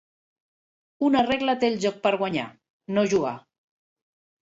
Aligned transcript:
Una 1.07 1.19
regla 1.27 1.53
té 1.63 1.69
el 1.73 1.77
joc 1.83 1.99
per 2.05 2.13
guanyar: 2.21 2.45
no 2.97 3.05
jugar. 3.13 3.35